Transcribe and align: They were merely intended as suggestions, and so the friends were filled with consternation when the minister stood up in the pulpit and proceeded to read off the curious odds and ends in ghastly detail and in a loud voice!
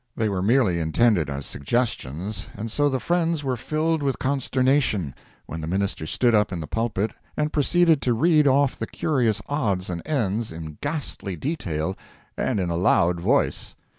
They 0.15 0.29
were 0.29 0.41
merely 0.41 0.79
intended 0.79 1.29
as 1.29 1.45
suggestions, 1.45 2.49
and 2.55 2.71
so 2.71 2.89
the 2.89 2.99
friends 2.99 3.43
were 3.43 3.55
filled 3.55 4.01
with 4.01 4.17
consternation 4.17 5.13
when 5.45 5.61
the 5.61 5.67
minister 5.67 6.07
stood 6.07 6.33
up 6.33 6.51
in 6.51 6.59
the 6.59 6.65
pulpit 6.65 7.11
and 7.37 7.53
proceeded 7.53 8.01
to 8.01 8.15
read 8.15 8.47
off 8.47 8.75
the 8.79 8.87
curious 8.87 9.43
odds 9.45 9.91
and 9.91 10.01
ends 10.03 10.51
in 10.51 10.79
ghastly 10.81 11.35
detail 11.35 11.95
and 12.35 12.59
in 12.59 12.71
a 12.71 12.77
loud 12.77 13.19
voice! 13.19 13.75